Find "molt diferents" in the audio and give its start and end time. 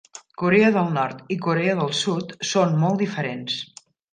2.85-3.63